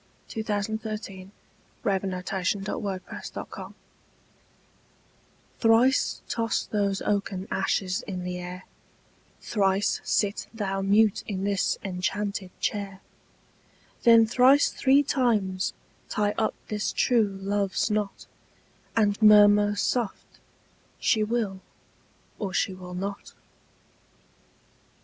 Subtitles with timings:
[0.27, 1.31] Thomas Campion
[1.83, 3.71] Thrice Toss Those Oaken Ashes in the Air
[5.59, 8.65] THRICE toss those oaken ashes in the air;
[9.41, 13.01] Thrice sit thou mute in this enchanted chair;
[14.01, 15.71] Then thrice three times
[16.09, 18.25] tie up this true love's knot,
[18.95, 20.39] And murmur soft:
[20.99, 21.59] "She will,
[22.39, 23.33] or she will not."